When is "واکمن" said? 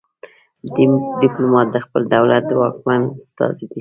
2.61-3.01